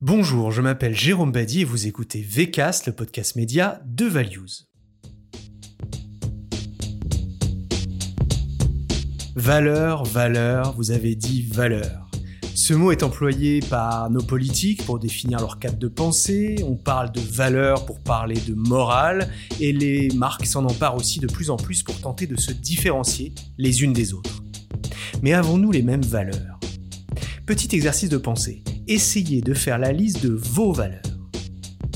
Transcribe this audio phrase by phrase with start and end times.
[0.00, 4.68] Bonjour, je m'appelle Jérôme Badi et vous écoutez VCast, le podcast média de Values.
[9.34, 12.08] Valeur, valeur, vous avez dit valeur.
[12.54, 17.10] Ce mot est employé par nos politiques pour définir leur cadre de pensée, on parle
[17.10, 19.28] de valeur pour parler de morale,
[19.58, 23.34] et les marques s'en emparent aussi de plus en plus pour tenter de se différencier
[23.58, 24.44] les unes des autres.
[25.22, 26.60] Mais avons-nous les mêmes valeurs?
[27.46, 31.02] Petit exercice de pensée, essayez de faire la liste de vos valeurs.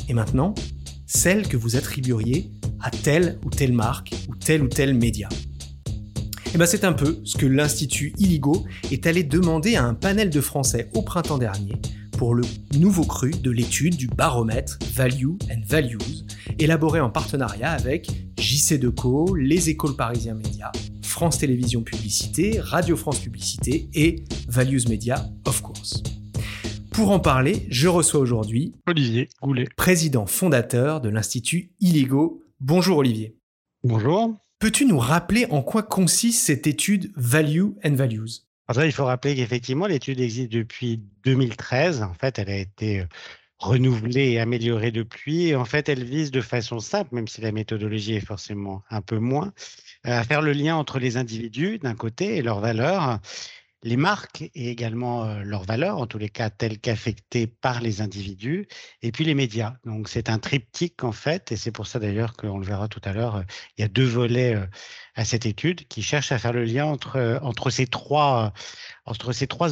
[0.09, 0.55] Et maintenant,
[1.07, 5.29] celles que vous attribueriez à telle ou telle marque ou tel ou tel média.
[6.55, 10.29] Et ben c'est un peu ce que l'Institut Illigo est allé demander à un panel
[10.29, 11.81] de Français au printemps dernier
[12.19, 12.45] pour le
[12.79, 15.98] nouveau cru de l'étude du baromètre Value and Values,
[16.59, 23.19] élaboré en partenariat avec JC Deco, les écoles parisiens médias, France Télévisions Publicité, Radio France
[23.19, 26.03] Publicité et Values Media, of course.
[26.93, 32.45] Pour en parler, je reçois aujourd'hui Olivier Goulet, président fondateur de l'Institut Illigo.
[32.61, 33.34] Bonjour Olivier.
[33.83, 34.37] Bonjour.
[34.59, 38.43] Peux-tu nous rappeler en quoi consiste cette étude Value and Values?
[38.84, 42.03] Il faut rappeler qu'effectivement, l'étude existe depuis 2013.
[42.03, 43.06] En fait, elle a été euh,
[43.59, 45.49] renouvelée et améliorée depuis.
[45.49, 49.01] Et en fait, elle vise de façon simple, même si la méthodologie est forcément un
[49.01, 49.53] peu moins,
[50.05, 53.19] à faire le lien entre les individus d'un côté et leurs valeurs
[53.83, 58.00] les marques et également euh, leurs valeurs, en tous les cas telles qu'affectées par les
[58.00, 58.69] individus,
[59.02, 59.75] et puis les médias.
[59.84, 63.00] Donc c'est un triptyque en fait, et c'est pour ça d'ailleurs qu'on le verra tout
[63.05, 63.42] à l'heure, euh,
[63.77, 64.66] il y a deux volets euh,
[65.14, 68.53] à cette étude qui cherchent à faire le lien entre, ces trois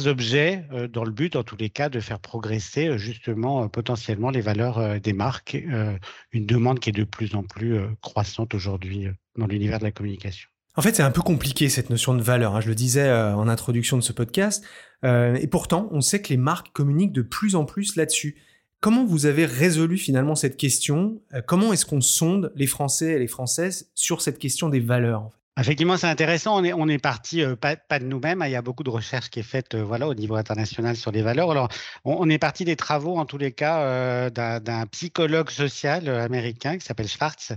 [0.07, 4.99] objets dans le but, en tous les cas, de faire progresser justement potentiellement les valeurs
[4.99, 5.57] des marques,
[6.31, 10.50] une demande qui est de plus en plus croissante aujourd'hui dans l'univers de la communication.
[10.75, 12.55] En fait, c'est un peu compliqué cette notion de valeur.
[12.55, 12.61] Hein.
[12.61, 14.63] Je le disais euh, en introduction de ce podcast.
[15.03, 18.37] Euh, et pourtant, on sait que les marques communiquent de plus en plus là-dessus.
[18.79, 21.21] Comment vous avez résolu finalement cette question?
[21.33, 25.29] Euh, Comment est-ce qu'on sonde les Français et les Françaises sur cette question des valeurs
[25.61, 26.59] Effectivement, c'est intéressant.
[26.59, 28.41] On est, parti euh, pas, de nous-mêmes.
[28.41, 28.47] Hein.
[28.47, 31.11] Il y a beaucoup de recherches qui est faite euh, voilà, au niveau international sur
[31.11, 31.51] les valeurs.
[31.51, 31.69] Alors,
[32.03, 36.85] on, est parti des travaux, en tous les cas, euh, d'un psychologue social américain qui
[36.85, 37.53] s'appelle Schwartz,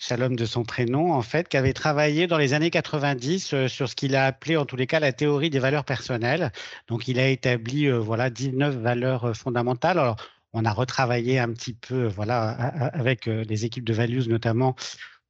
[0.00, 3.94] Shalom de son prénom, en fait, qui avait travaillé dans les années 90 sur ce
[3.94, 6.50] qu'il a appelé, en tous les cas, la théorie des valeurs personnelles.
[6.88, 10.00] Donc, il a établi voilà, 19 valeurs fondamentales.
[10.00, 10.16] Alors,
[10.54, 14.74] on a retravaillé un petit peu, voilà, avec les équipes de Values notamment,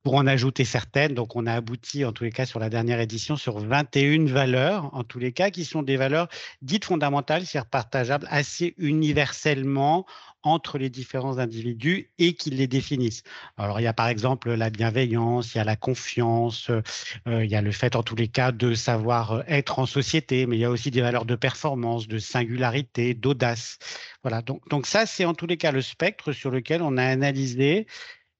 [0.04, 1.14] pour en ajouter certaines.
[1.14, 4.94] Donc, on a abouti, en tous les cas, sur la dernière édition, sur 21 valeurs,
[4.94, 6.28] en tous les cas, qui sont des valeurs
[6.62, 10.06] dites fondamentales, c'est-à-dire partageables assez universellement
[10.42, 13.22] entre les différents individus et qui les définissent.
[13.56, 17.50] Alors, il y a par exemple la bienveillance, il y a la confiance, euh, il
[17.50, 20.58] y a le fait, en tous les cas, de savoir euh, être en société, mais
[20.58, 23.78] il y a aussi des valeurs de performance, de singularité, d'audace.
[24.22, 27.04] Voilà, donc, donc ça, c'est en tous les cas le spectre sur lequel on a
[27.04, 27.86] analysé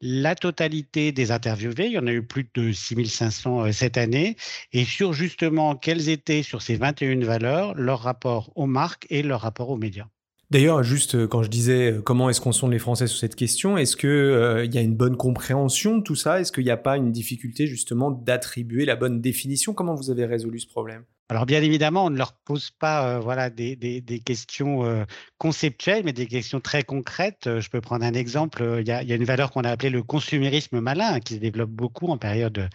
[0.00, 4.36] la totalité des interviewés, il y en a eu plus de 6500 euh, cette année,
[4.72, 9.40] et sur justement quelles étaient sur ces 21 valeurs leur rapport aux marques et leur
[9.40, 10.06] rapport aux médias?
[10.50, 13.34] D'ailleurs, juste euh, quand je disais euh, comment est-ce qu'on sonde les Français sur cette
[13.34, 16.40] question, est-ce qu'il il y a une bonne compréhension de tout ça?
[16.40, 19.72] Est-ce qu'il n'y a pas une difficulté justement d'attribuer la bonne définition?
[19.72, 21.04] Comment vous avez résolu ce problème?
[21.30, 23.78] Alors bien évidemment, on ne leur pose pas euh, voilà, des,
[24.26, 25.04] questions euh,
[25.38, 27.46] conceptuelles, mais des questions très concrètes.
[27.46, 28.62] Euh, je peux prendre un exemple.
[28.80, 32.08] Il y a, une valeur qu'on a appelée le consumérisme malin, qui se développe beaucoup
[32.08, 32.68] en période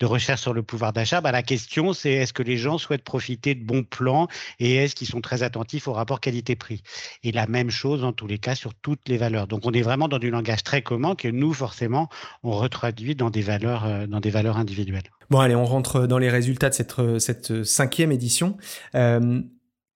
[0.00, 1.20] de, recherche sur le pouvoir d'achat.
[1.20, 4.28] Bah, la question, c'est est-ce que les gens souhaitent profiter de bons plans
[4.60, 6.82] et est-ce qu'ils sont très attentifs au rapport qualité-prix?
[7.24, 9.48] Et la même chose en tous les cas sur toutes les valeurs.
[9.48, 12.08] Donc on est vraiment dans du langage très commun que nous, forcément,
[12.44, 15.10] on retraduit dans des valeurs, dans des valeurs individuelles.
[15.30, 18.56] Bon, allez, on rentre dans les résultats de cette, cinquième édition.
[18.94, 19.40] Euh,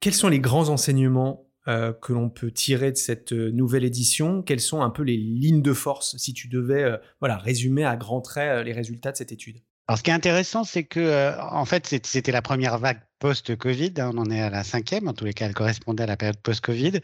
[0.01, 4.43] quels sont les grands enseignements euh, que l'on peut tirer de cette nouvelle édition?
[4.43, 7.97] Quelles sont un peu les lignes de force, si tu devais euh, voilà, résumer à
[7.97, 9.59] grands traits les résultats de cette étude?
[9.87, 13.93] Alors, ce qui est intéressant, c'est que, en fait, c'était la première vague post-Covid.
[13.99, 16.17] Hein, on en est à la cinquième, en tous les cas, elle correspondait à la
[16.17, 17.01] période post-Covid.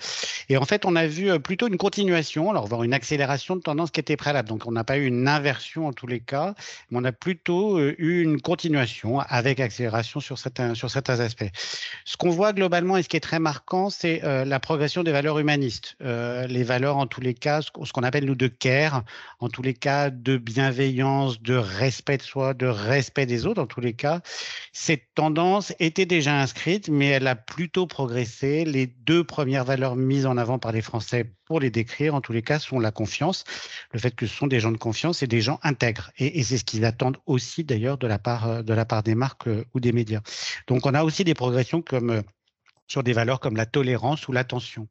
[0.49, 3.61] Et en fait, on a vu euh, plutôt une continuation, alors voir une accélération de
[3.61, 4.49] tendance qui était préalable.
[4.49, 6.55] Donc, on n'a pas eu une inversion en tous les cas,
[6.91, 11.51] mais on a plutôt euh, eu une continuation avec accélération sur certains, sur certains aspects.
[12.05, 15.13] Ce qu'on voit globalement et ce qui est très marquant, c'est euh, la progression des
[15.13, 15.97] valeurs humanistes.
[16.01, 19.05] les valeurs, en tous les cas, ce qu'on appelle nous de care,
[19.41, 23.67] en tous les cas, de bienveillance, de respect de soi, de respect des autres, en
[23.67, 24.21] tous les cas.
[24.73, 28.65] Cette tendance était déjà inscrite, mais elle a plutôt progressé.
[28.65, 32.33] Les deux premières valeurs mises en avant par les Français pour les décrire, en tous
[32.33, 33.45] les cas, sont la confiance,
[33.93, 36.11] le fait que ce sont des gens de confiance et des gens intègres.
[36.19, 39.81] Et, c'est ce qu'ils attendent aussi, d'ailleurs, de la part part des marques euh, ou
[39.81, 40.21] des médias.
[40.67, 42.23] Donc, on a aussi des progressions comme euh,
[42.89, 44.89] sur des valeurs comme la tolérance ou l'attention.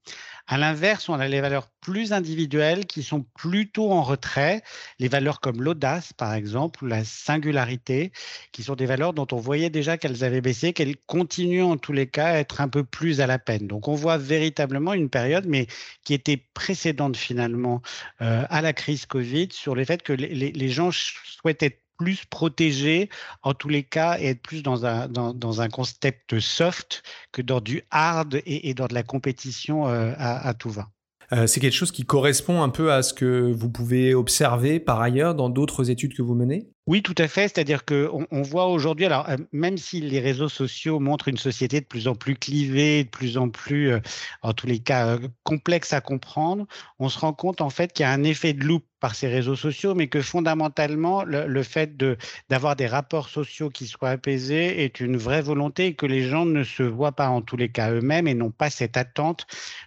[0.47, 4.61] À l'inverse, on a les valeurs plus individuelles qui sont plutôt en retrait,
[4.99, 8.11] les valeurs comme l'audace, par exemple, ou la singularité,
[8.51, 11.93] qui sont des valeurs dont on voyait déjà qu'elles avaient baissé, qu'elles continuent en tous
[11.93, 13.67] les cas à être un peu plus à la peine.
[13.67, 15.67] Donc on voit véritablement une période, mais
[16.03, 17.81] qui était précédente finalement
[18.21, 23.09] euh, à la crise Covid, sur le fait que les, les gens souhaitaient plus protégé,
[23.43, 27.41] en tous les cas, et être plus dans un, dans, dans un concept soft que
[27.41, 30.87] dans du hard et, et dans de la compétition euh, à, tout va.
[31.31, 35.01] Euh, c'est quelque chose qui correspond un peu à ce que vous pouvez observer par
[35.01, 36.69] ailleurs dans d'autres études que vous menez?
[36.87, 37.47] Oui, tout à fait.
[37.47, 41.81] C'est-à-dire qu'on on voit aujourd'hui, alors euh, même si les réseaux sociaux montrent une société
[41.81, 43.99] de plus en plus clivée, de plus en plus, euh,
[44.43, 46.67] en tous les cas, euh, complexe à comprendre,
[46.99, 49.27] on se rend compte en fait qu'il y a un effet de loupe par ces
[49.27, 52.17] réseaux sociaux, mais que fondamentalement, le, fait de,
[52.49, 56.45] d'avoir des rapports sociaux qui soient apaisés est une vraie volonté et que les gens
[56.45, 59.45] ne se voient pas en tous les cas eux-mêmes et n'ont pas cette attente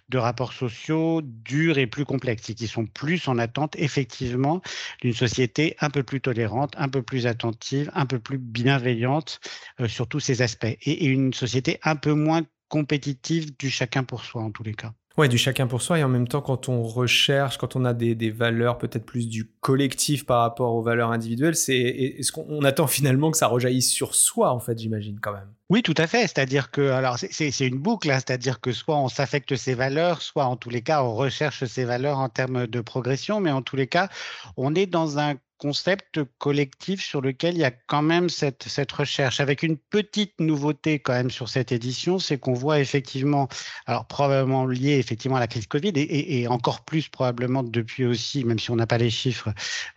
[0.09, 4.61] de rapports sociaux durs et plus complexes et qui sont plus en attente effectivement
[5.01, 9.39] d'une société un peu plus tolérante, un peu plus attentive, un peu plus bienveillante
[9.79, 14.23] euh, sur tous ces aspects et, une société un peu moins compétitive du chacun pour
[14.23, 14.93] soi en tous les cas.
[15.17, 17.93] Ouais, du chacun pour soi et en même temps quand on recherche, quand on a
[17.93, 22.63] des, des valeurs peut-être plus du collectif par rapport aux valeurs individuelles, c'est est-ce qu'on
[22.63, 25.49] attend finalement que ça rejaillisse sur soi en fait, j'imagine quand même.
[25.69, 26.21] Oui, tout à fait.
[26.21, 28.15] C'est-à-dire que, alors, c'est une boucle, hein.
[28.15, 31.85] c'est-à-dire que soit on s'affecte ces valeurs, soit en tous les cas, on recherche ces
[31.85, 34.09] valeurs en termes de progression, mais en tous les cas,
[34.57, 38.91] on est dans un concept collectif sur lequel il y a quand même cette, cette
[38.91, 43.49] recherche, avec une petite nouveauté quand même sur cette édition, c'est qu'on voit effectivement,
[43.85, 48.57] alors probablement lié effectivement à la crise Covid et, encore plus probablement depuis aussi, même
[48.57, 49.49] si on n'a pas les chiffres,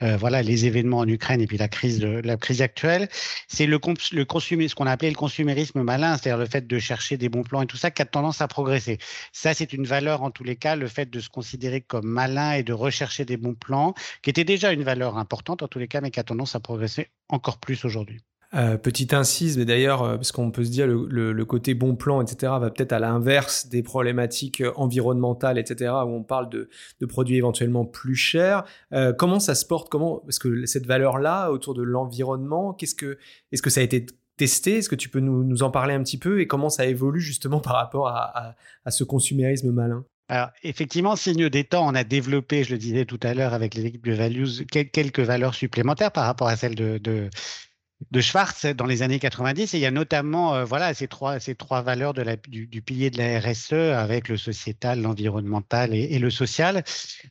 [0.02, 3.08] euh, voilà les événements en Ukraine et puis la crise la crise actuelle,
[3.46, 3.78] c'est le,
[4.12, 7.28] le consumer, ce qu'on a appelé le consumérisme malin, c'est-à-dire le fait de chercher des
[7.28, 8.98] bons plans et tout ça, qui a tendance à progresser.
[9.32, 12.52] Ça, c'est une valeur en tous les cas, le fait de se considérer comme malin
[12.54, 15.88] et de rechercher des bons plans, qui était déjà une valeur importante en tous les
[15.88, 18.22] cas, mais qui a tendance à progresser encore plus aujourd'hui.
[18.54, 21.96] Euh, petite incise, mais d'ailleurs, euh, parce qu'on peut se dire le, le, côté bon
[21.96, 26.68] plan, etc., va peut-être à l'inverse des problématiques euh, environnementales, etc., où on parle de,
[27.06, 28.64] produits éventuellement plus chers.
[28.92, 29.88] Euh, comment ça se porte?
[29.88, 33.16] Comment Parce que cette valeur-là autour de l'environnement, qu'est-ce que
[33.52, 34.04] est-ce que ça a été
[34.36, 34.76] testé?
[34.78, 36.40] Est-ce que tu peux nous, en parler un petit peu?
[36.42, 38.54] Et comment ça évolue justement par rapport à
[38.90, 40.04] ce consumérisme malin?
[40.32, 43.74] Alors, effectivement, signe des temps, on a développé, je le disais tout à l'heure avec
[43.74, 49.02] les équipes de quelques valeurs supplémentaires par rapport à celles de, de, Schwartz dans les
[49.02, 49.74] années 90.
[49.74, 52.80] Et il y a notamment euh, voilà, ces, trois, ces trois valeurs de la, du,
[52.80, 56.82] pilier de la RSE avec le sociétal, l'environnemental et, et, le social.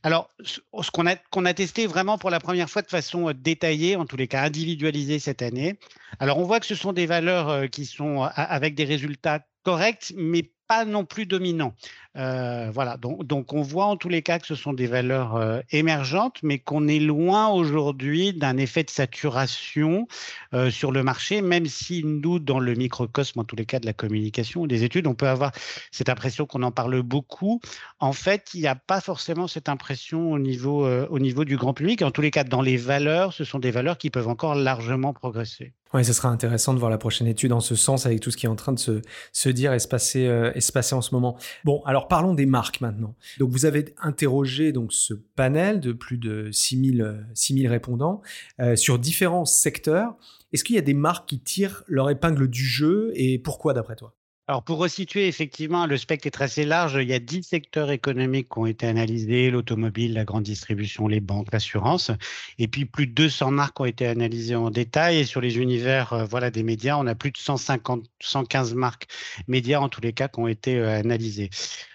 [0.04, 0.60] Alors, ce
[0.92, 4.06] qu'on a, qu'on a testé vraiment pour la première fois de façon euh, détaillée, en
[4.06, 5.76] tous les cas individualisée cette année.
[6.20, 10.12] Alors, on voit que ce sont des valeurs euh, qui sont avec des résultats corrects,
[10.16, 11.74] mais pas non plus dominants.
[12.16, 15.36] Euh, voilà, donc, donc, on voit en tous les cas que ce sont des valeurs
[15.36, 20.06] euh, émergentes, mais qu'on est loin aujourd'hui d'un effet de saturation
[20.52, 23.86] euh, sur le marché, même si nous, dans le microcosme, en tous les cas de
[23.86, 25.52] la communication ou des études, on peut avoir
[25.90, 27.60] cette impression qu'on en parle beaucoup.
[27.98, 31.72] En fait, il n'y a pas forcément cette impression au niveau, au niveau du grand
[31.72, 32.02] public.
[32.02, 35.12] En tous les cas, dans les valeurs, ce sont des valeurs qui peuvent encore largement
[35.12, 35.72] progresser.
[35.94, 38.38] Oui, ce sera intéressant de voir la prochaine étude en ce sens avec tout ce
[38.38, 40.20] qui est en train de se, se dire et se passer,
[40.54, 41.36] et se passer en ce moment.
[41.64, 43.14] Bon, alors parlons des marques maintenant.
[43.38, 48.22] Donc vous avez interrogé donc ce panel de plus de 6000, 6000 répondants
[48.60, 50.16] euh, sur différents secteurs.
[50.52, 53.96] Est-ce qu'il y a des marques qui tirent leur épingle du jeu et pourquoi d'après
[53.96, 54.14] toi?
[54.52, 56.98] Alors pour resituer, effectivement, le spectre est assez large.
[57.00, 61.20] Il y a dix secteurs économiques qui ont été analysés, l'automobile, la grande distribution, les
[61.20, 62.10] banques, l'assurance.
[62.58, 65.20] Et puis plus de 200 marques ont été analysées en détail.
[65.20, 69.06] Et sur les univers euh, voilà, des médias, on a plus de 150, 115 marques
[69.48, 71.48] médias en tous les cas qui ont été euh, analysées.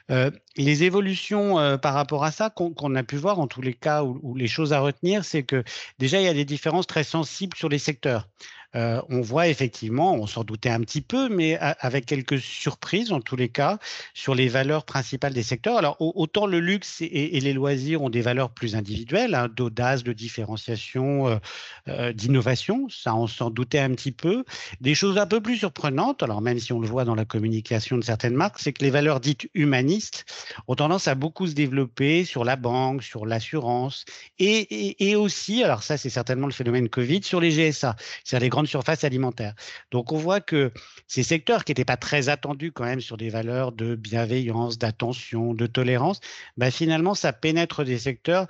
[0.10, 3.74] Euh, les évolutions par rapport à ça qu'on qu a pu voir en tous les
[3.74, 5.64] cas où les choses à retenir, c'est que
[6.00, 8.28] déjà il y a des différences très sensibles sur les secteurs
[8.78, 13.22] euh, on voit effectivement, on s'en doutait un petit peu, mais avec quelques surprises en
[13.22, 13.80] tous les cas
[14.14, 15.78] sur les valeurs principales des secteurs.
[15.78, 20.14] Alors autant le luxe et, les loisirs ont des valeurs plus individuelles, hein, d'audace, de
[20.14, 21.38] différenciation, euh,
[21.88, 24.44] euh, d'innovation, ça on s'en doutait un petit peu.
[24.80, 27.98] Des choses un peu plus surprenantes, alors même si on le voit dans la communication
[27.98, 30.26] de certaines marques, c'est que les valeurs dites humanistes
[30.68, 34.06] ont tendance à beaucoup se développer sur la banque, sur l'assurance
[34.38, 38.46] et, et, et, aussi, alors ça c'est certainement le phénomène Covid, sur les GSA, c'est-à-dire
[38.46, 39.54] les grandes surfaces alimentaires.
[39.92, 40.72] Donc on voit que
[41.08, 45.54] ces secteurs qui n'étaient pas très attendus quand même sur des valeurs de bienveillance, d'attention,
[45.54, 46.20] de tolérance,
[46.58, 48.48] bah finalement ça pénètre des secteurs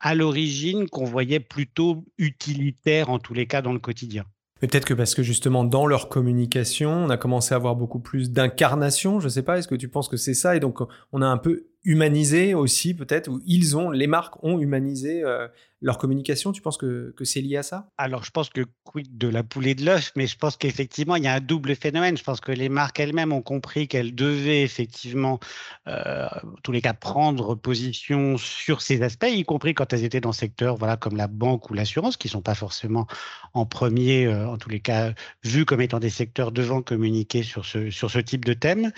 [0.00, 4.24] à l'origine qu'on voyait plutôt utilitaires en tous les cas dans le quotidien.
[4.60, 8.32] Peut-être que parce que justement dans leur communication, on a commencé à avoir beaucoup plus
[8.32, 10.56] d'incarnation, je sais pas, est-ce que tu penses que c'est ça?
[10.56, 10.80] Et donc
[11.12, 15.48] on a un peu humanisé aussi peut-être, ou ils ont, les marques ont humanisé euh,
[15.80, 17.88] leur communication Tu penses que, que c'est lié à ça?
[17.96, 21.16] Alors, je pense que quid de la poule et de l'œuf, mais je pense qu'effectivement,
[21.16, 22.18] il y a un double phénomène.
[22.18, 25.40] Je pense que les marques elles-mêmes ont compris qu'elles devaient effectivement,
[25.86, 30.20] euh, en tous les cas, prendre position sur ces aspects, y compris quand elles étaient
[30.20, 33.06] dans secteurs voilà, comme la banque ou l'assurance, qui ne sont pas forcément
[33.54, 37.64] en premier, euh, en tous les cas, vus comme étant des secteurs devant communiquer sur
[37.64, 38.92] ce, sur ce type de thème.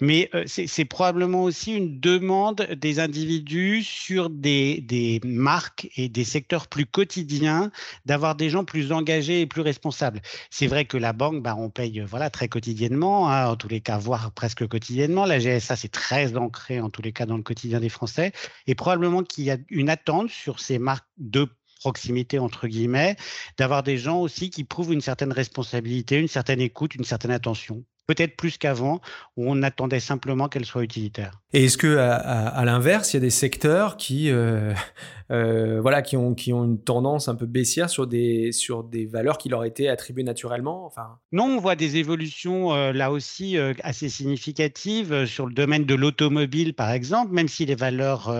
[0.00, 6.86] Mais c'est probablement aussi une demande des individus sur des, marques et des secteurs plus
[6.86, 7.70] quotidiens,
[8.06, 10.20] d'avoir des gens plus engagés et plus responsables.
[10.50, 13.80] C'est vrai que la banque, bah, on paye voilà, très quotidiennement, hein, en tous les
[13.80, 15.26] cas, voire presque quotidiennement.
[15.26, 18.32] La GSA, c'est très ancré, en tous les cas, dans le quotidien des Français.
[18.66, 21.48] Et probablement qu'il y a une attente sur ces marques de
[21.80, 23.16] proximité, entre guillemets,
[23.58, 27.84] d'avoir des gens aussi qui prouvent une certaine responsabilité, une certaine écoute, une certaine attention
[28.06, 29.00] peut-être plus qu'avant,
[29.36, 31.40] où on attendait simplement qu'elle soit utilitaire.
[31.54, 34.72] Et est-ce que, à, l'inverse, il y a des secteurs qui, euh,
[35.30, 39.04] euh, voilà, qui ont, qui ont une tendance un peu baissière sur des, sur des
[39.04, 41.18] valeurs qui leur étaient attribuées naturellement enfin...
[41.30, 46.72] Non, on voit des évolutions euh, là aussi assez significatives sur le domaine de l'automobile,
[46.74, 48.34] par exemple, même si les valeurs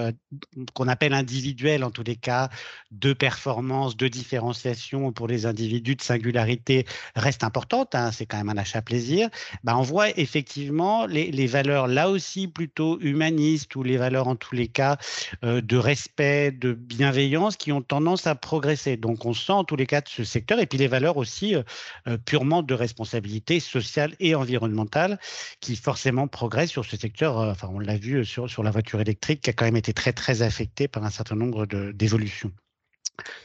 [0.75, 2.49] qu'on appelle individuelles, en tous les cas,
[2.91, 7.95] de performance, de différenciation pour les individus, de singularité, restent importantes.
[7.95, 9.29] Hein, c'est quand même un achat plaisir.
[9.65, 14.55] Bah, on voit effectivement les, valeurs là aussi plutôt humanistes ou les valeurs en tous
[14.55, 14.97] les cas
[15.45, 18.97] euh, de respect, de bienveillance qui ont tendance à progresser.
[18.97, 21.55] Donc on sent en tous les cas de ce secteur et puis les valeurs aussi
[21.55, 21.63] euh,
[22.09, 25.19] euh, purement de responsabilité sociale et environnementale
[25.61, 27.37] qui forcément progressent sur ce secteur.
[27.39, 30.13] enfin, on l'a vu sur, sur la voiture électrique qui a quand même été très
[30.13, 32.53] très affectée par un certain nombre d'évolutions.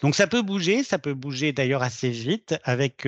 [0.01, 3.07] Donc ça peut bouger, ça peut bouger d'ailleurs assez vite avec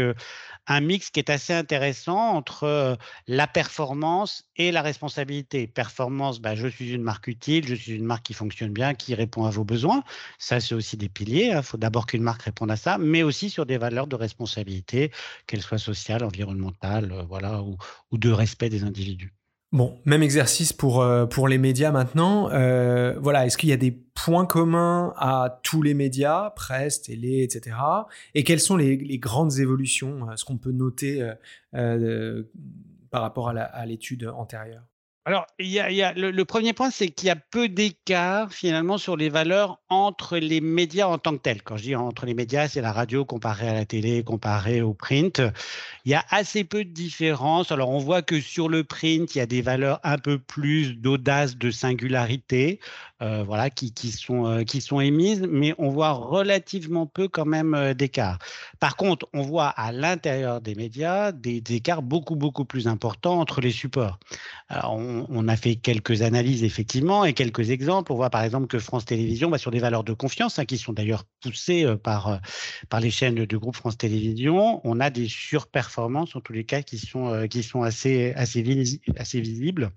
[0.69, 2.97] un mix qui est assez intéressant entre
[3.27, 5.65] la performance et la responsabilité.
[5.67, 9.15] Performance, bah, je suis une marque utile, je suis une marque qui fonctionne bien, qui
[9.15, 10.03] répond à vos besoins.
[10.37, 11.45] Ça, c'est aussi des piliers.
[11.45, 11.61] Il hein.
[11.63, 15.11] faut d'abord qu'une marque réponde à ça, mais aussi sur des valeurs de responsabilité,
[15.47, 17.77] qu'elles soient sociales, environnementales, voilà, ou,
[18.11, 19.33] de respect des individus.
[19.71, 22.49] Bon, même exercice pour, pour les médias maintenant.
[23.19, 23.91] voilà, est-ce qu'il y a des
[24.25, 27.77] points communs à tous les médias, presse, télé, etc.
[28.35, 31.33] Et quelles sont les, grandes évolutions, euh, ce qu'on peut noter euh,
[31.75, 32.43] euh,
[33.11, 34.83] par rapport à l'étude antérieure?
[35.29, 39.29] Alors, y a, le, premier point, c'est qu'il y a peu d'écart finalement sur les
[39.29, 41.61] valeurs entre les médias en tant que tels.
[41.61, 44.95] Quand je dis entre les médias, c'est la radio comparée à la télé, comparée au
[44.95, 45.39] print.
[46.03, 47.71] Il y a assez peu de différence.
[47.71, 50.95] Alors, on voit que sur le print, il y a des valeurs un peu plus
[50.95, 52.79] d'audace, de singularité.
[53.21, 57.45] Euh, voilà, qui, qui, sont, euh, qui sont émises, mais on voit relativement peu quand
[57.45, 58.39] même euh, d'écart.
[58.79, 63.61] Par contre, on voit à l'intérieur des médias des, écarts beaucoup, beaucoup plus importants entre
[63.61, 64.19] les supports.
[64.69, 68.11] Alors, on, a fait quelques analyses effectivement et quelques exemples.
[68.11, 70.77] On voit par exemple que France Télévisions, bah, sur des valeurs de confiance, hein, qui
[70.77, 72.39] sont d'ailleurs poussées par,
[72.89, 76.81] par les chaînes de groupe France Télévisions, on a des surperformances en tous les cas
[76.81, 79.91] qui sont, qui sont assez, assez visibles.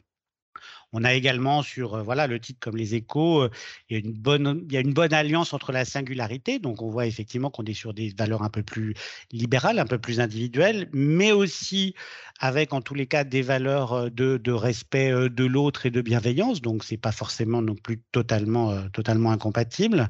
[0.92, 3.50] On a également sur euh, voilà le titre comme les échos, euh,
[3.88, 7.50] une bonne il y a une bonne alliance entre la singularité, donc on voit effectivement
[7.50, 8.94] qu'on est sur des valeurs un peu plus
[9.30, 11.94] libérales, un peu plus individuelles, mais aussi
[12.40, 16.60] avec en tous les cas des valeurs euh, de, respect de l'autre et de bienveillance,
[16.60, 20.08] donc c'est pas forcément non plus totalement totalement incompatible.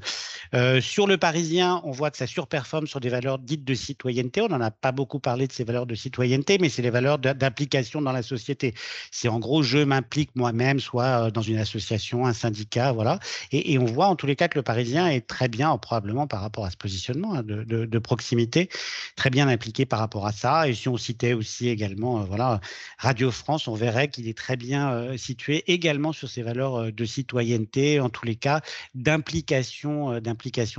[0.81, 4.41] sur le Parisien, on voit que ça surperforme sur des valeurs dites de citoyenneté.
[4.41, 7.19] On n'en a pas beaucoup parlé de ces valeurs de citoyenneté, mais c'est les valeurs
[7.19, 8.75] d'implication dans la société.
[9.11, 13.19] C'est en gros je m'implique moi-même soit euh, dans une association, un syndicat, voilà.
[13.50, 16.41] Et, on voit en tous les cas que le Parisien est très bien, probablement par
[16.41, 18.69] rapport à ce positionnement hein, de, proximité,
[19.17, 20.69] très bien impliqué par rapport à ça.
[20.69, 22.61] Et si on citait aussi également, euh, voilà,
[22.99, 27.05] Radio France, on verrait qu'il est très bien euh, situé également sur ces valeurs de
[27.05, 28.61] citoyenneté, en tous les cas
[28.95, 30.12] d'implication,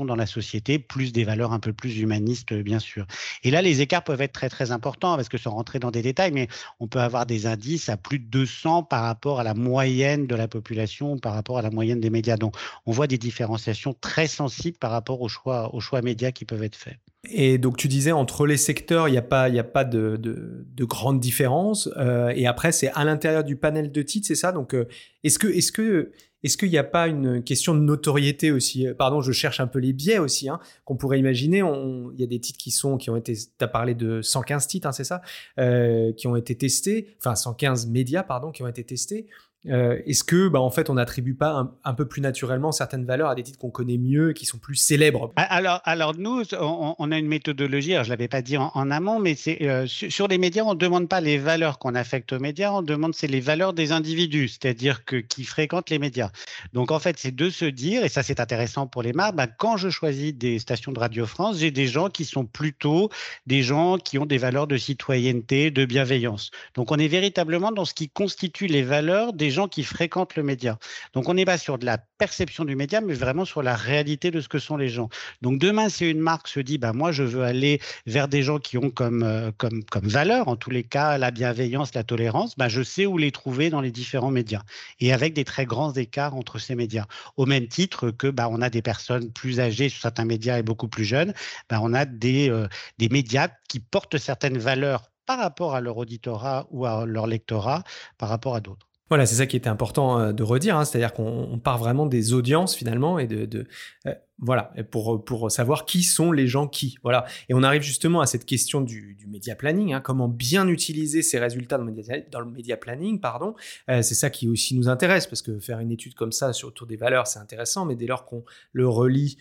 [0.06, 3.06] dans la société, plus des valeurs un peu plus humanistes, bien sûr.
[3.44, 6.02] Et là, les écarts peuvent être très très importants parce que sans rentrer dans des
[6.02, 6.48] détails, mais
[6.80, 10.28] on peut avoir des indices à plus de 200 par rapport à la moyenne moyenne
[10.28, 12.38] de la population par rapport à la moyenne des médias.
[12.38, 16.46] Donc, on voit des différenciations très sensibles par rapport aux choix, aux choix médias qui
[16.46, 16.98] peuvent être faits.
[17.30, 20.18] Et donc tu disais entre les secteurs, il n'y a pas, il a pas de,
[20.18, 21.89] de, de grande différence.
[21.96, 24.51] Euh, et après, c'est à l'intérieur du panel de titres, c'est ça?
[24.51, 24.88] Donc euh,
[25.24, 26.12] est-ce que, est-ce que,
[26.44, 28.88] est-ce qu'il n'y a pas une question de notoriété aussi?
[28.98, 31.60] Pardon, je cherche un peu les biais aussi hein, qu'on pourrait imaginer.
[31.60, 33.34] il y a des titres qui sont, qui ont été.
[33.34, 35.22] Tu as parlé de 115 titres, hein, c'est ça,
[35.60, 37.15] euh, qui ont été testés.
[37.20, 39.27] Enfin, 115 médias, pardon, qui ont été testés.
[39.70, 43.29] Euh, est-ce que, bah, en fait, on n'attribue pas un, peu plus naturellement certaines valeurs
[43.29, 45.32] à des titres qu'on connaît mieux et qui sont plus célèbres?
[45.36, 47.93] Ah, alors, alors nous, on, a une méthodologie.
[47.93, 51.22] Alors, je l'avais pas dit en, amont, mais euh, sur, les médias, on demande pas
[51.22, 55.15] les valeurs qu'on affecte aux médias, on demande c'est les valeurs des individus, c'est-à-dire que
[55.15, 56.32] qui fréquentent les médias.
[56.74, 59.48] Donc, en fait, c'est de se dire, et ça c'est intéressant pour les marques, bah,
[59.48, 63.10] quand je choisis des stations de Radio France, j'ai des gens qui sont plutôt
[63.48, 66.51] des gens qui ont des valeurs de citoyenneté, de bienveillance.
[66.75, 70.44] Donc, on est véritablement dans ce qui constitue les valeurs des gens qui fréquentent le
[70.44, 70.78] média.
[71.14, 74.32] Donc on n'est pas sur de la perception du média, mais vraiment sur la réalité
[74.32, 75.10] de ce que sont les gens.
[75.42, 78.60] Donc demain, si une marque se dit, bah, moi, je veux aller vers des gens
[78.60, 82.58] qui ont comme, euh, comme, comme valeur, en tous les cas, la bienveillance, la tolérance,
[82.58, 84.64] bah, je sais où les trouver dans les différents médias.
[85.00, 87.06] Et avec des très grands écarts entre ces médias.
[87.38, 90.64] Au même titre que bah, on a des personnes plus âgées sur certains médias et
[90.64, 91.34] beaucoup plus jeunes,
[91.70, 92.68] bah, on a des, euh,
[92.98, 97.84] des médias qui portent certaines valeurs par rapport à leur auditorat ou à leur lectorat
[98.18, 98.93] par rapport à d'autres.
[99.10, 102.32] Voilà, c'est ça qui était important euh, de redire, hein, c'est-à-dire qu'on part vraiment des
[102.32, 103.68] audiences finalement et de,
[104.08, 107.26] euh, voilà pour pour savoir qui sont les gens qui voilà.
[107.50, 111.22] Et on arrive justement à cette question du, du média planning, hein, comment bien utiliser
[111.22, 113.56] ces résultats dans le média, média planning, pardon,
[113.90, 116.70] euh, c'est ça qui aussi nous intéresse parce que faire une étude comme ça sur
[116.70, 119.38] autour des valeurs c'est intéressant, mais dès lors qu'on le relie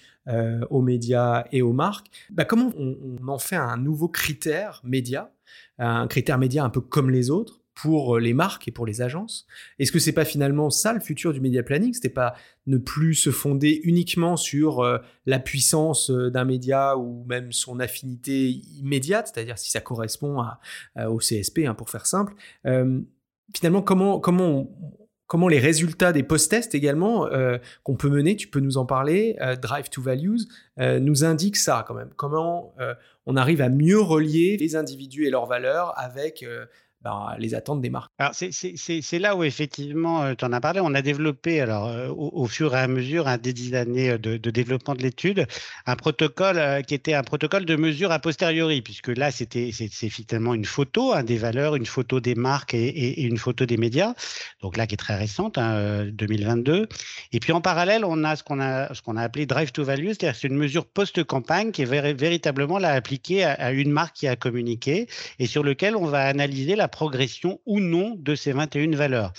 [0.71, 5.33] aux médias et aux marques, bah, comment on en fait un nouveau critère média,
[5.79, 9.01] un critère média un peu comme les autres pour euh, les marques et pour les
[9.03, 9.47] agences
[9.79, 11.95] Est-ce que c'est pas finalement ça le futur du média planning?
[11.95, 12.35] C'était pas
[12.67, 17.81] ne plus se fonder uniquement sur euh, la puissance euh, d'un média ou même son
[17.81, 20.45] affinité immédiate, c'est-à-dire si ça correspond
[20.97, 22.35] au CSP, hein, pour faire simple.
[23.55, 24.71] finalement, comment comment
[25.27, 27.29] comment les résultats des post-tests également
[27.85, 30.41] qu'on peut mener, tu peux nous en parler, Drive to Values,
[30.79, 32.11] nous indiquent ça quand même.
[32.17, 32.75] Comment
[33.27, 36.45] on arrive à mieux relier les individus et leurs valeurs avec
[37.05, 38.13] ben, les attentes des marques.
[38.19, 42.09] Alors, c'est là où effectivement, euh, tu en as parlé, on a développé, alors, euh,
[42.09, 45.47] au, fur et à mesure, hein, des dix années de, développement de l'étude,
[45.87, 50.09] un protocole euh, qui était un protocole de mesure a posteriori, puisque là, c'était c'est
[50.11, 54.15] finalement une photo hein, des valeurs, une photo des marques et, une photo des médias,
[54.61, 56.83] donc là, qui est très récente, 2022.
[56.83, 56.87] Hein,
[57.33, 59.83] et puis, en parallèle, on a ce qu'on a, ce qu'on a appelé Drive to
[59.83, 64.15] Value, c'est-à-dire c'est une mesure post-campagne qui est véritablement là appliquée à, à une marque
[64.15, 65.09] qui a communiqué
[65.41, 69.33] et sur lequel on va analyser la progression ou non de ces 21 valeurs.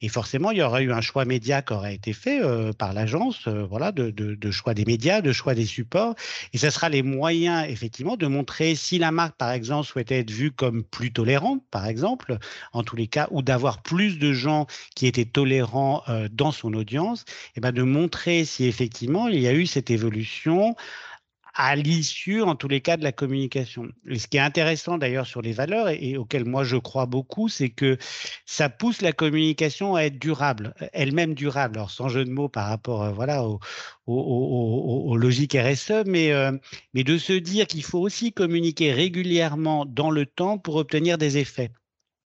[0.00, 2.94] Et forcément, il y aurait eu un choix média qui aurait été fait euh, par
[2.94, 6.14] l'agence, euh, voilà, de, de, choix des médias, de choix des supports.
[6.54, 10.30] Et ce sera les moyens, effectivement, de montrer si la marque, par exemple, souhaitait être
[10.30, 12.38] vue comme plus tolérante, par exemple,
[12.72, 16.72] en tous les cas, ou d'avoir plus de gens qui étaient tolérants euh, dans son
[16.72, 20.74] audience, et ben de montrer si effectivement il y a eu cette évolution
[21.62, 23.88] à l'issue, en tous les cas, de la communication.
[24.08, 27.50] Et ce qui est intéressant d'ailleurs sur les valeurs et, auquel moi je crois beaucoup,
[27.50, 27.98] c'est que
[28.46, 31.76] ça pousse la communication à être durable, elle-même durable.
[31.76, 33.60] Alors sans jeu de mots par rapport, euh, voilà, aux,
[34.06, 36.52] aux, logiques RSE, mais, euh,
[36.94, 41.36] mais de se dire qu'il faut aussi communiquer régulièrement dans le temps pour obtenir des
[41.36, 41.72] effets.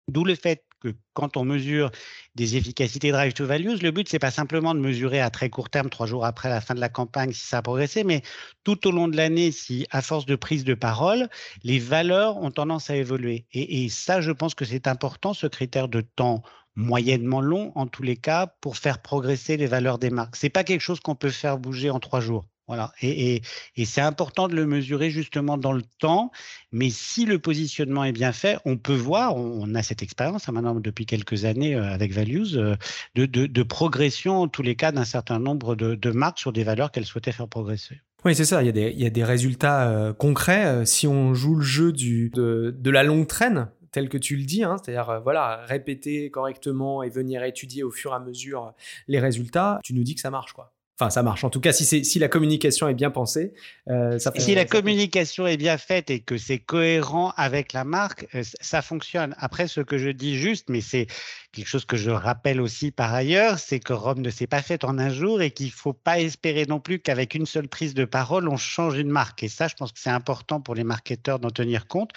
[0.09, 1.91] D'où le fait que quand on mesure
[2.35, 5.71] des efficacités drive to values, le but, c'est pas simplement de mesurer à très court
[5.71, 8.23] terme, trois jours après la fin de la campagne, si ça a progressé, mais
[8.65, 11.29] tout au long de l'année, si à force de prise de parole,
[11.63, 13.47] les valeurs ont tendance à évoluer.
[13.53, 16.43] Et, et ça, je pense que c'est important, ce critère de temps
[16.77, 20.37] moyennement long, en tous les cas, pour faire progresser les valeurs des marques.
[20.37, 22.47] C'est pas quelque chose qu'on peut faire bouger en trois jours.
[22.69, 22.93] Voilà.
[23.01, 23.41] Et,
[23.85, 26.31] c'est important de le mesurer justement dans le temps.
[26.71, 30.53] Mais si le positionnement est bien fait, on peut voir, on, a cette expérience hein,
[30.53, 32.77] maintenant depuis quelques années euh, avec Values, euh,
[33.15, 37.07] de, progression en tous les cas d'un certain nombre de, marques sur des valeurs qu'elles
[37.07, 38.01] souhaitaient faire progresser.
[38.25, 38.63] Oui, c'est ça.
[38.63, 40.85] Il y, a des, résultats euh, concrets.
[40.85, 44.77] si on joue le jeu de, la longue traîne, tel que tu le dis, hein,
[44.83, 48.75] c'est-à-dire voilà, répéter correctement et venir étudier au fur et à mesure
[49.07, 50.75] les résultats, tu nous dis que ça marche, quoi.
[51.01, 51.45] Enfin, ça marche.
[51.45, 53.53] En tout cas, si, si la communication est bien pensée,
[53.89, 58.27] euh, ça Si la communication est bien faite et que c'est cohérent avec la marque,
[58.35, 59.33] euh, ça fonctionne.
[59.39, 61.07] Après, ce que je dis juste, mais c'est
[61.53, 64.83] quelque chose que je rappelle aussi par ailleurs, c'est que Rome ne s'est pas faite
[64.83, 67.95] en un jour et qu'il ne faut pas espérer non plus qu'avec une seule prise
[67.95, 69.45] de parole, on change une marque.
[69.45, 72.11] Et ça, je pense que c'est important pour les marketeurs d'en tenir compte.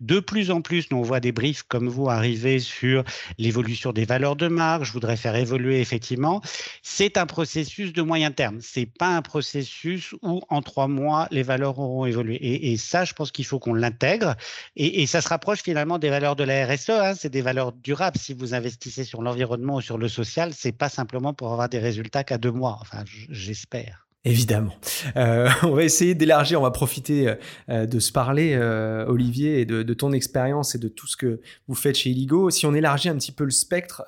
[0.00, 3.02] De plus en plus, nous, on voit des briefs comme vous arriver sur
[3.38, 4.84] l'évolution des valeurs de marque.
[4.84, 6.42] Je voudrais faire évoluer effectivement.
[6.82, 8.58] C'est un processus de moyen terme.
[8.60, 12.36] C'est pas un processus où en trois mois, les valeurs auront évolué.
[12.70, 14.36] Et, ça, je pense qu'il faut qu'on l'intègre.
[14.76, 16.90] Et, ça se rapproche finalement des valeurs de la RSE.
[16.90, 17.14] Hein.
[17.16, 18.18] C'est des valeurs durables.
[18.18, 21.78] Si vous investissez sur l'environnement ou sur le social, c'est pas simplement pour avoir des
[21.78, 22.78] résultats qu'à deux mois.
[22.80, 24.06] Enfin, j'espère.
[24.26, 24.74] Évidemment.
[25.16, 27.34] Euh, on va essayer d'élargir, on va profiter
[27.70, 31.16] euh, de se parler, euh, Olivier, et de, de, ton expérience et de tout ce
[31.16, 32.50] que vous faites chez Illigo.
[32.50, 34.02] Si on élargit un petit peu le spectre,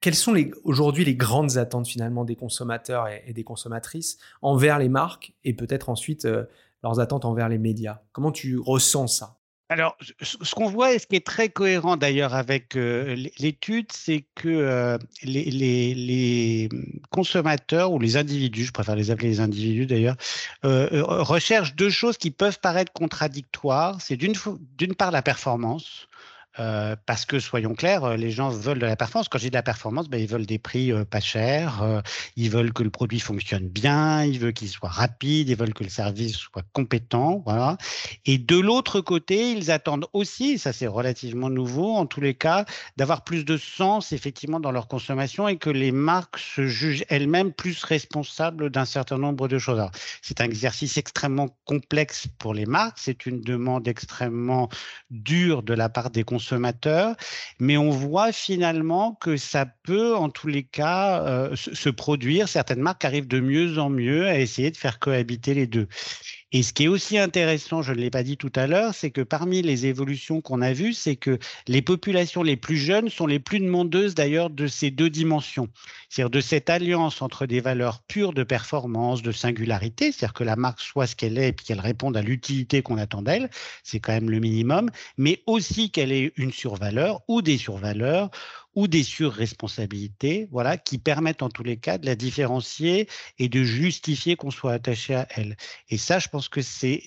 [0.00, 0.34] Quelles sont
[0.64, 5.90] aujourd'hui les grandes attentes finalement des consommateurs et, des consommatrices envers les marques et peut-être
[5.90, 6.44] ensuite euh,
[6.82, 8.00] leurs attentes envers les médias?
[8.12, 9.36] Comment tu ressens ça?
[9.68, 14.24] Alors, ce qu'on voit et ce qui est très cohérent d'ailleurs avec euh, l'étude, c'est
[14.34, 16.68] que euh, les,
[17.10, 20.16] consommateurs ou les individus, je préfère les appeler les individus d'ailleurs,
[20.64, 24.00] recherchent deux choses qui peuvent paraître contradictoires.
[24.00, 26.08] C'est d'une part la performance,
[26.58, 29.28] euh, parce que, soyons clairs, euh, les gens veulent de la performance.
[29.28, 32.02] Quand j'ai de la performance, ben, ils veulent des prix euh, pas chers,
[32.34, 35.84] ils veulent que le produit fonctionne bien, ils veulent qu'il soit rapide, ils veulent que
[35.84, 37.44] le service soit compétent.
[38.26, 42.64] Et de l'autre côté, ils attendent aussi, ça c'est relativement nouveau en tous les cas,
[42.96, 47.52] d'avoir plus de sens effectivement dans leur consommation et que les marques se jugent elles-mêmes
[47.52, 49.82] plus responsables d'un certain nombre de choses.
[50.20, 54.68] C'est un exercice extrêmement complexe pour les marques, c'est une demande extrêmement
[55.10, 57.16] dure de la part des consommateurs consommateurs,
[57.58, 62.48] mais on voit finalement que ça peut, en tous les cas, euh, se produire.
[62.48, 65.86] Certaines marques arrivent de mieux en mieux à essayer de faire cohabiter les deux.
[66.52, 69.12] Et ce qui est aussi intéressant, je ne l'ai pas dit tout à l'heure, c'est
[69.12, 73.28] que parmi les évolutions qu'on a vues, c'est que les populations les plus jeunes sont
[73.28, 75.68] les plus demandeuses d'ailleurs de ces deux dimensions,
[76.08, 80.56] c'est-à-dire de cette alliance entre des valeurs pures de performance, de singularité, c'est-à-dire que la
[80.56, 83.48] marque soit ce qu'elle est et qu'elle réponde à l'utilité qu'on attend d'elle,
[83.84, 88.28] c'est quand même le minimum, mais aussi qu'elle ait une survaleur ou des survaleurs
[88.74, 93.62] ou des surresponsabilités, voilà, qui permettent en tous les cas de la différencier et de
[93.62, 95.56] justifier qu'on soit attaché à elle.
[95.88, 97.02] Et ça, je pense que c'est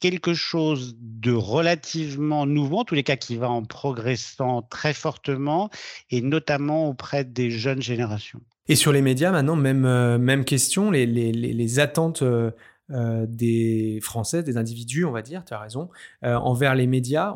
[0.00, 5.70] quelque chose de relativement nouveau, en tous les cas qui va en progressant très fortement,
[6.10, 8.40] et notamment auprès des jeunes générations.
[8.68, 12.50] Et sur les médias, maintenant, même, euh, même question, les, les, les attentes euh,
[12.90, 15.88] euh, des Français, des individus, on va dire, tu as raison,
[16.22, 17.34] envers les médias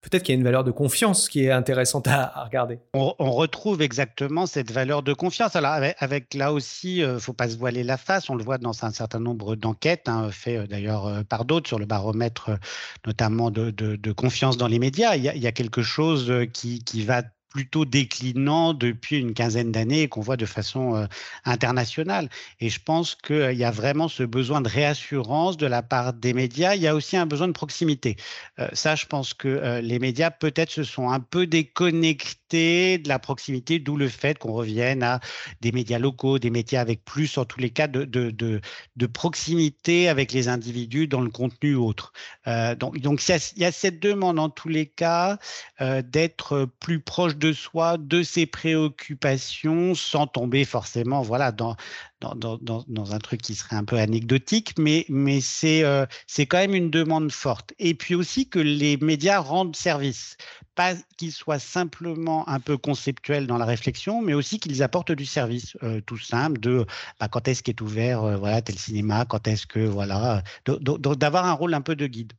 [0.00, 2.78] peut-être qu'il y a une valeur de confiance qui est intéressante à, regarder.
[2.94, 5.56] On, retrouve exactement cette valeur de confiance.
[5.56, 8.30] Alors avec, là aussi, il euh, faut pas se voiler la face.
[8.30, 11.68] On le voit dans un certain nombre d'enquêtes, hein, faites euh, d'ailleurs euh, par d'autres
[11.68, 12.50] sur le baromètre,
[13.06, 15.16] notamment de, confiance dans les médias.
[15.16, 20.08] Il y a, quelque chose qui, qui va plutôt déclinant depuis une quinzaine d'années et
[20.08, 21.06] qu'on voit de façon euh,
[21.44, 22.28] internationale.
[22.60, 26.34] Et je pense qu'il y a vraiment ce besoin de réassurance de la part des
[26.34, 26.74] médias.
[26.74, 28.16] Il y a aussi un besoin de proximité.
[28.58, 33.08] Euh, ça, je pense que euh, les médias peut-être se sont un peu déconnectés de
[33.08, 35.20] la proximité, d'où le fait qu'on revienne à
[35.60, 38.30] des médias locaux, des médias avec plus, en tous les cas, de, de,
[38.96, 42.12] de, proximité avec les individus dans le contenu autre.
[42.46, 45.38] donc, donc il y a cette demande, en tous les cas,
[45.80, 51.76] d'être plus proche de soi, de ses préoccupations, sans tomber forcément voilà, dans,
[52.20, 55.06] dans, un truc qui serait un peu anecdotique, mais,
[55.64, 57.74] euh, c'est quand même une demande forte.
[57.78, 60.36] Et puis aussi que les médias rendent service,
[60.74, 65.26] pas qu'ils soient simplement un peu conceptuels dans la réflexion, mais aussi qu'ils apportent du
[65.26, 66.86] service, euh, tout simple, de
[67.20, 71.52] bah, quand est-ce qu'est ouvert euh, voilà, tel cinéma, quand est-ce que, voilà, d'avoir un
[71.52, 72.32] rôle un peu de guide.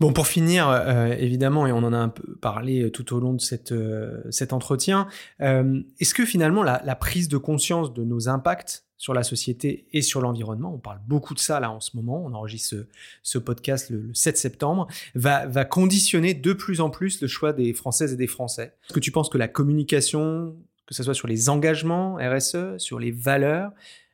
[0.00, 0.68] Bon, pour finir,
[1.16, 5.06] évidemment, et on en a un peu parlé tout au long de cet entretien,
[5.38, 10.20] est-ce que finalement la, prise de conscience de nos impacts sur la société et sur
[10.20, 12.86] l'environnement, on parle beaucoup de ça là en ce moment, on enregistre
[13.24, 14.86] ce, podcast le, 7 septembre,
[15.16, 18.76] va, conditionner de plus en plus le choix des Françaises et des Français.
[18.84, 20.54] Est-ce que tu penses que la communication,
[20.86, 23.72] que ce soit sur les engagements RSE, sur les valeurs,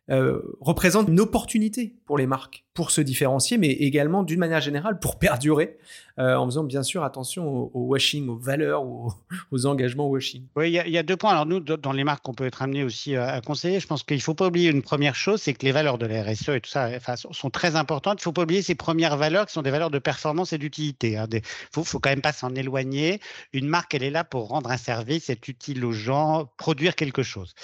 [0.08, 2.64] représente une opportunité pour les marques?
[2.78, 5.78] Pour se différencier, mais également d'une manière générale pour perdurer,
[6.20, 9.12] euh, en faisant bien sûr attention au, washing, aux valeurs, aux,
[9.50, 10.44] aux engagements washing.
[10.54, 11.32] Oui, il y, a deux points.
[11.32, 13.80] Alors nous, dans les marques, on peut être amené aussi à, conseiller.
[13.80, 16.06] Je pense qu'il ne faut pas oublier une première chose, c'est que les valeurs de
[16.06, 16.88] la RSE et tout ça
[17.32, 18.20] sont très importantes.
[18.20, 20.58] Il ne faut pas oublier ces premières valeurs qui sont des valeurs de performance et
[20.58, 21.10] d'utilité.
[21.10, 21.26] Il hein.
[21.32, 21.40] ne
[21.72, 23.20] faut, faut, quand même pas s'en éloigner.
[23.52, 27.24] Une marque, elle est là pour rendre un service, être utile aux gens, produire quelque
[27.24, 27.54] chose.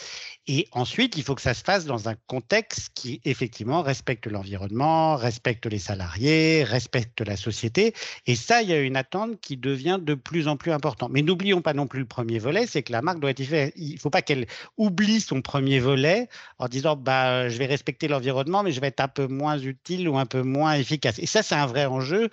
[0.48, 5.03] Et ensuite, il faut que ça se fasse dans un contexte qui effectivement respecte l'environnement,
[5.16, 7.94] respecte les salariés, respecte la société.
[8.26, 11.10] Et ça, il y a une attente qui devient de plus en plus importante.
[11.12, 13.94] Mais n'oublions pas non plus le premier volet, c'est que la marque doit être Il
[13.94, 18.62] ne faut pas qu'elle oublie son premier volet en disant bah, je vais respecter l'environnement,
[18.62, 21.18] mais je vais être un peu moins utile ou un peu moins efficace.
[21.18, 22.30] Et ça, c'est un vrai enjeu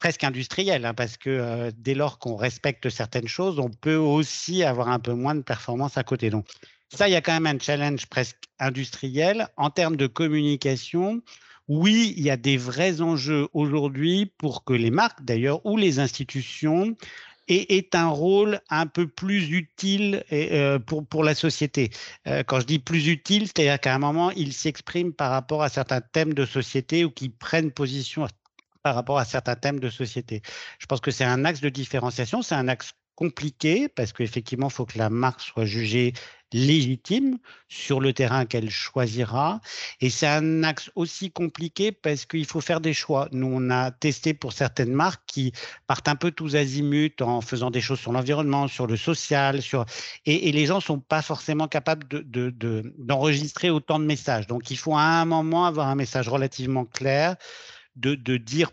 [0.00, 4.64] presque industriel, hein, parce que euh, dès lors qu'on respecte certaines choses, on peut aussi
[4.64, 6.30] avoir un peu moins de performance à côté.
[6.30, 6.46] Donc
[6.92, 9.46] ça, il y a quand même un challenge presque industriel.
[9.56, 11.22] En termes de communication,
[11.70, 16.00] oui, il y a des vrais enjeux aujourd'hui pour que les marques, d'ailleurs, ou les
[16.00, 16.96] institutions
[17.46, 21.90] aient, un rôle un peu plus utile euh, pour, pour la société.
[22.26, 25.68] Euh, quand je dis plus utile, c'est-à-dire qu'à un moment, ils s'expriment par rapport à
[25.68, 28.26] certains thèmes de société ou qu'ils prennent position
[28.82, 30.42] par rapport à certains thèmes de société.
[30.80, 34.72] Je pense que c'est un axe de différenciation, c'est un axe compliqué parce qu'effectivement, il
[34.72, 36.14] faut que la marque soit jugée
[36.52, 39.60] légitime sur le terrain qu'elle choisira.
[40.00, 43.28] Et c'est un axe aussi compliqué parce qu'il faut faire des choix.
[43.32, 45.52] Nous, on a testé pour certaines marques qui
[45.86, 49.84] partent un peu tous azimuts en faisant des choses sur l'environnement, sur le social, sur...
[50.24, 54.46] Et, les gens ne sont pas forcément capables d'enregistrer de, de, autant de messages.
[54.46, 57.36] Donc, il faut à un moment avoir un message relativement clair
[57.96, 58.70] de, de dire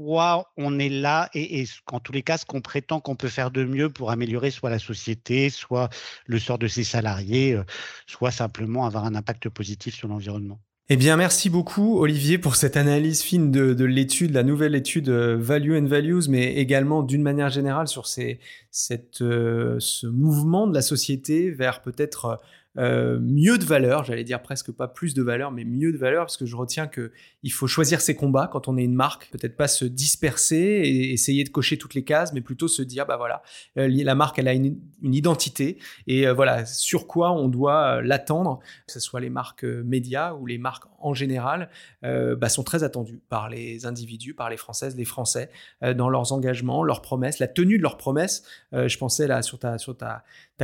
[0.00, 3.50] pourquoi on est là et, en tous les cas, ce qu'on prétend qu'on peut faire
[3.50, 5.90] de mieux pour améliorer soit la société, soit
[6.24, 7.64] le sort de ses salariés, euh,
[8.06, 10.58] soit simplement avoir un impact positif sur l'environnement.
[10.88, 15.36] Eh bien, merci beaucoup, Olivier, pour cette analyse fine de, l'étude, la nouvelle étude euh,
[15.38, 21.50] Value and Values, mais également d'une manière générale sur euh, ce mouvement de la société
[21.50, 22.40] vers peut-être
[22.78, 26.26] euh, mieux de valeur, j'allais dire presque pas plus de valeur, mais mieux de valeur,
[26.26, 27.10] parce que je retiens que
[27.42, 31.12] il faut choisir ses combats quand on est une marque, peut-être pas se disperser et
[31.12, 33.42] essayer de cocher toutes les cases, mais plutôt se dire bah voilà,
[33.76, 38.60] euh, la marque elle a une, identité et euh, voilà sur quoi on doit l'attendre,
[38.86, 41.70] que ce soit les marques médias ou les marques en général,
[42.02, 46.82] bah, sont très attendues par les individus, par les Françaises, les Français dans leurs engagements,
[46.82, 48.42] leurs promesses, la tenue de leurs promesses.
[48.72, 49.76] je pensais là sur ta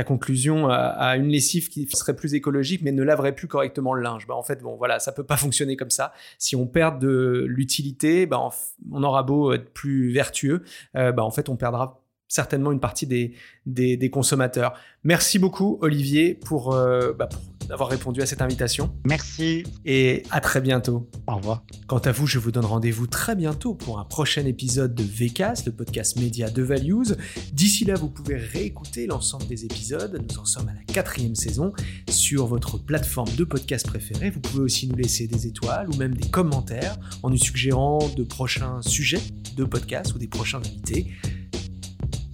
[0.05, 4.27] conclusion à, une lessive qui serait plus écologique mais ne laverait plus correctement le linge.
[4.27, 6.13] Bah, en fait, bon, voilà, ça peut pas fonctionner comme ça.
[6.37, 8.49] Si on perd de l'utilité, bah,
[8.91, 10.63] on aura beau être plus vertueux,
[10.95, 13.33] euh, bah, en fait, on perdra certainement une partie des,
[13.65, 14.73] des, consommateurs.
[15.03, 18.93] Merci beaucoup, Olivier, pour, euh, bah, pour d'avoir répondu à cette invitation.
[19.05, 19.63] Merci.
[19.85, 21.09] Et à très bientôt.
[21.27, 21.63] Au revoir.
[21.87, 25.63] Quant à vous, je vous donne rendez-vous très bientôt pour un prochain épisode de VCAS,
[25.65, 27.15] le podcast média de Values.
[27.53, 30.23] D'ici là, vous pouvez réécouter l'ensemble des épisodes.
[30.29, 31.73] Nous en sommes à la quatrième saison
[32.09, 34.29] sur votre plateforme de podcast préférée.
[34.29, 38.23] Vous pouvez aussi nous laisser des étoiles ou même des commentaires en nous suggérant de
[38.23, 39.21] prochains sujets
[39.55, 41.07] de podcast ou des prochains invités.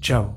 [0.01, 0.35] Ciao